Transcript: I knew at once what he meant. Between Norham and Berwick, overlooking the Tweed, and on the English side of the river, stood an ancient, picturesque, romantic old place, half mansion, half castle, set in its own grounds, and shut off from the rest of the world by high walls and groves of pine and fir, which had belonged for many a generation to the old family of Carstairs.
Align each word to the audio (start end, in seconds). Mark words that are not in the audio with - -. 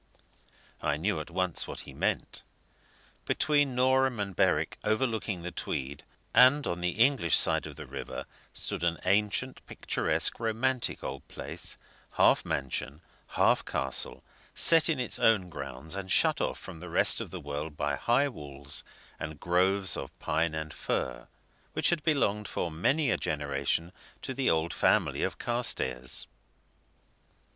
I 0.81 0.97
knew 0.97 1.19
at 1.19 1.29
once 1.29 1.67
what 1.67 1.81
he 1.81 1.93
meant. 1.93 2.41
Between 3.27 3.75
Norham 3.75 4.19
and 4.19 4.35
Berwick, 4.35 4.79
overlooking 4.83 5.43
the 5.43 5.51
Tweed, 5.51 6.03
and 6.33 6.65
on 6.65 6.81
the 6.81 6.97
English 7.05 7.37
side 7.37 7.67
of 7.67 7.75
the 7.75 7.85
river, 7.85 8.25
stood 8.51 8.83
an 8.83 8.97
ancient, 9.05 9.63
picturesque, 9.67 10.39
romantic 10.39 11.03
old 11.03 11.27
place, 11.27 11.77
half 12.13 12.43
mansion, 12.43 13.01
half 13.27 13.63
castle, 13.63 14.23
set 14.55 14.89
in 14.89 14.99
its 14.99 15.19
own 15.19 15.49
grounds, 15.49 15.95
and 15.95 16.11
shut 16.11 16.41
off 16.41 16.57
from 16.57 16.79
the 16.79 16.89
rest 16.89 17.21
of 17.21 17.29
the 17.29 17.39
world 17.39 17.77
by 17.77 17.95
high 17.95 18.27
walls 18.27 18.83
and 19.19 19.39
groves 19.39 19.95
of 19.95 20.09
pine 20.17 20.55
and 20.55 20.73
fir, 20.73 21.27
which 21.73 21.91
had 21.91 22.01
belonged 22.01 22.47
for 22.47 22.71
many 22.71 23.11
a 23.11 23.17
generation 23.17 23.91
to 24.23 24.33
the 24.33 24.49
old 24.49 24.73
family 24.73 25.21
of 25.21 25.37
Carstairs. 25.37 26.25